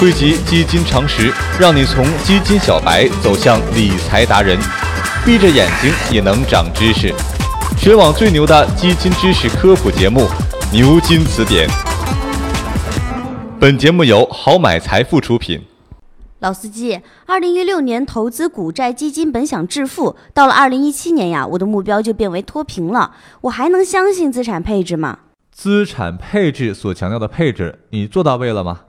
[0.00, 4.58] 汇集基金常识，让你从基金小白走向理财达人，
[5.26, 7.12] 闭着眼睛也能长知识。
[7.76, 10.20] 全网最牛的基金知识科普节目
[10.72, 11.68] 《牛津词典》。
[13.60, 15.60] 本节目由好买财富出品。
[16.38, 23.14] 老司机，二零一六年投资股债基金本想致富，到了二零一七年呀，我的目标就变为脱贫了。
[23.42, 25.18] 我还能相信资产配置吗？
[25.52, 28.80] 资产配置所强调的配置，你做到位了吗？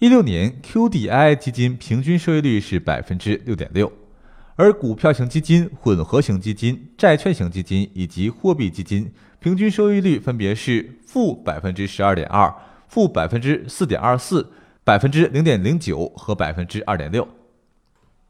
[0.00, 3.90] 一六年 QDII 基金平均收益率是百分之六点六，
[4.56, 12.52] 而股票型基金、混合型基金、债券型基金以及货币基金平均收益率分别是负百分之十二点二、
[12.88, 14.52] 负百分之四点二四、
[14.82, 17.26] 百分之零点零九和百分之二点六。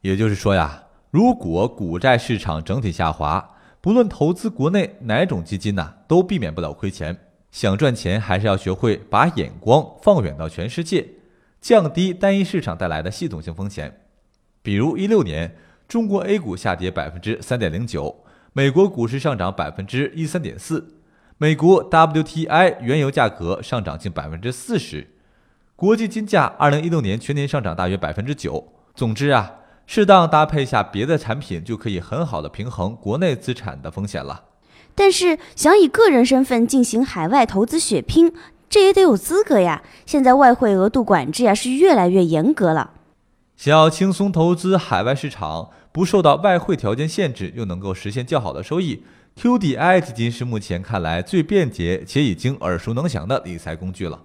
[0.02, 7.18] 也就是说呀，如果股债市场整体下滑，不论投资国内哪种基金呐，都避免不了亏钱。
[7.50, 11.06] 想赚钱，还是要学会把眼光放远到全世界，
[11.64, 14.02] 降低单一市场带来的系统性风险。
[14.60, 15.56] 比如一六年，
[15.88, 20.86] 中国 A 股下跌百分之三点零九，美国股市上涨百分之一三点四，
[21.38, 25.08] 美国 WTI 原油价格上涨近百分之四十，
[25.74, 28.74] 国际金价二零一六年全年上涨大约百分之九。
[28.94, 34.48] 总之啊，适当搭配下别的产品，就可以很好的平衡国内资产的风险了。
[34.94, 38.32] 但是想以个人身份进行海外投资血拼，
[38.68, 39.82] 这也得有资格呀。
[40.06, 42.90] 现在外汇额度管制呀是越来越严格了。
[43.56, 49.04] 想要轻松投资海外市场，不受到外汇条件限制，又能够实现较好的收益
[49.40, 54.22] ，QDII 基金是目前看来最便捷且已经耳熟能详的理财工具了。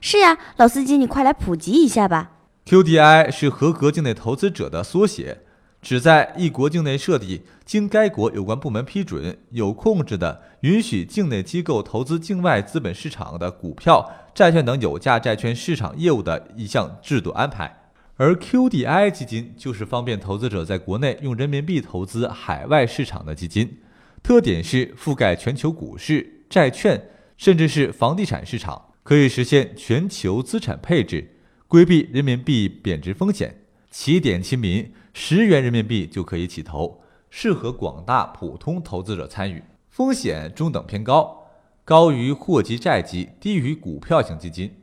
[0.00, 2.32] 是呀，老司机，你快来普及一下吧。
[2.66, 5.38] QDII 是合格境内投资者的缩写。
[5.82, 17.80] 旨在一国境内设立，经该国有关部门批准、有控制的，允许境内机构投资境外资本市场的股票、债券等有价债券市场业务的一项制度安排。
[18.16, 23.78] 而 QDII 基金就是方便投资者在国内用人民币投资海外市场的基金，
[24.22, 31.28] 特点是覆盖全球股市、债券，甚至是房地产市场，可以实现全球资产配置，
[31.66, 33.61] 规避人民币贬值风险，
[33.92, 34.92] 起点亲民。
[35.14, 41.48] 十元人民币就可以起投，适合广大普通投资者参与，风险中等偏高，
[41.84, 44.74] 高于货基债基，低于股票型基金。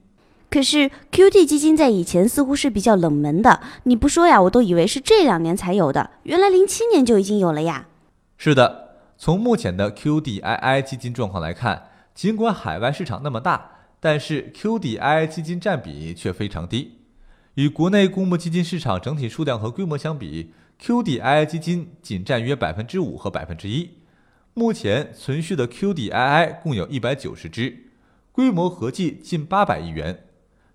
[0.51, 7.87] 可是 QD 基金在以前似乎是比较冷门的，你不说呀，我都以为是这两年才有的，原来零七年就已经有了呀。
[8.37, 16.98] 是的，从目前的 QDII 基金状况来看，尽管海外市场那么大，但是 QDII 基金占比却非常低。
[17.59, 23.97] 与国内公募基金市场整体数量和规模相比，QDII 基金仅占约百分之五和百分之一。
[24.53, 27.87] 目前存续的 QDII 共有一百九十只，
[28.31, 30.23] 规模合计近八百亿元。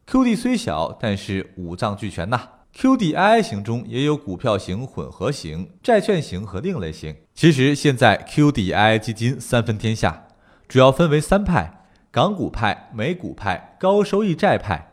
[0.07, 2.51] QD 虽小，但是五脏俱全呐。
[2.77, 7.17] QDII 型中也有股票型、混合型、债券型和另类型。
[7.33, 10.27] 其实现在 QDII 基金三分天下，
[10.69, 14.91] 主要分为三派：港股派、美股派、高收益债派。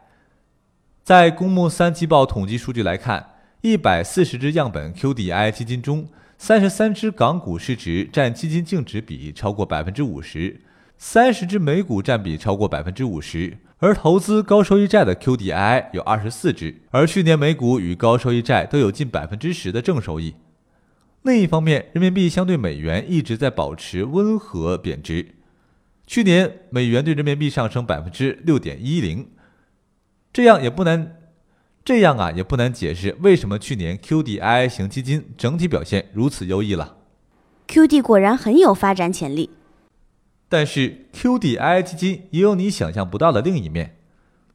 [1.03, 3.31] 在公募三季报统计数据来看，
[3.61, 6.07] 一百四十只样本 QDII 基金中，
[6.37, 10.61] 三十三只港股市值占基金净值比超过百分之五十，
[10.99, 20.35] 三十只美股占比超过百分之五十，而投资高收益债的 QDII 有二十四只，而去年美股与高收益债都有近百分之十的正收益。
[21.23, 25.33] 另一方面，人民币相对美元一直在保持温和贬值，
[26.05, 29.27] 去年美元对人民币上升百分之六点一零。
[30.33, 31.17] 这样也不难，
[31.83, 36.97] 这样啊也不难解释为什么去年 QDII 型基金整体表现如此优异了。
[37.67, 39.49] QD 果然很有发展潜力，
[40.47, 43.97] 但是 QDII 基金也有你想象不到的另一面。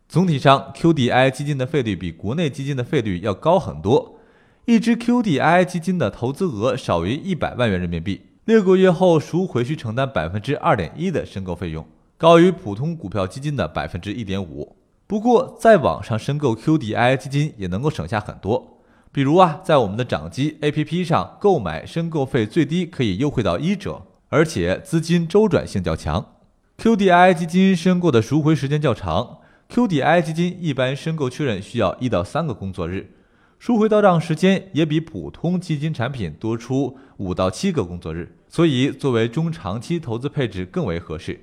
[0.09, 4.21] 总体上，QDII 基金的费率比国内基金的费率要高很多。
[4.67, 14.76] 一只 QDII 基金的投资额少于一百万元人民币，六个月后赎回需承担百分之二点一的申购费用，高于普通股票基金的百分之一点五。
[15.09, 18.81] 不过，在网上申购 QDII 基金也能够省下很多。
[19.13, 26.35] 比如啊，在我们的掌机 APP 上购买，申购费最低可以优惠到一折，而且资金周转性较强。
[26.79, 29.39] QDI 基金申购的赎回时间较长
[29.71, 33.13] ，QDII 基金一般申购确认需要一到三个工作日，
[33.61, 41.41] 赎回到账时间也比普通基金产品多出五到七个工作日，所以作为中长期投资配置更为合适。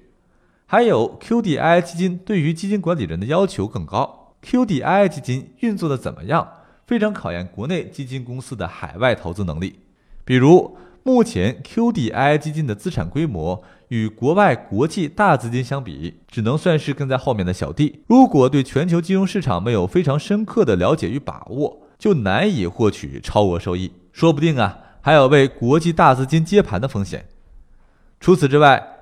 [0.65, 4.35] 还有 QDII 基金对于基金管理人的要求更高。
[4.43, 6.47] QDII 基金运作的怎么样，
[6.85, 9.79] 非常考验国内基金公司的海外投资能力。
[10.25, 18.03] 比如，目前 QDII 基金的资产规模与国外国际大资金相比，只能算是跟在后面的小弟。
[18.07, 27.25] 如果对全球金融市场没有非常深刻的了解与把握，就难以获取超额收益，说不定啊，还有被国际大资金接盘的风险。
[28.19, 28.92] 除此之外，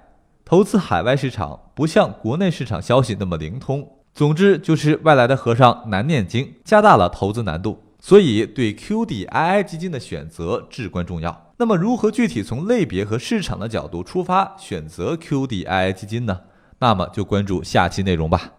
[0.51, 3.89] 投资海外市场不像国内市场消息那么灵通。
[4.13, 7.81] 总之，就是外来的和尚难念经，加大了投资难度。
[8.01, 11.53] 所以，对 QDII 基金的选择至关重要。
[11.55, 16.41] 那么，如何具体从类别和市场的角度出发选择 QDII 基金呢？
[16.79, 18.51] 那么就关注下期内容吧。